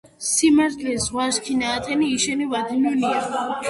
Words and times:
სიმართლე 0.27 0.95
ზღვას 1.05 1.41
ქენაჸათენი 1.51 2.11
იშენი 2.19 2.53
ვადინუნია 2.59 3.27